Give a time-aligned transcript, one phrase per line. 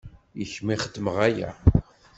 [0.41, 1.49] I kemm i xedmeɣ aya.